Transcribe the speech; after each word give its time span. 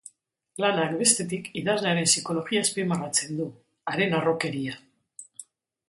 Lanak, 0.63 0.95
bestetik, 1.01 1.49
idazlearen 1.61 2.09
psikologia 2.09 2.65
azpimarratzen 2.67 3.39
du, 3.43 3.49
haren 3.93 4.21
harrokeria. 4.23 4.83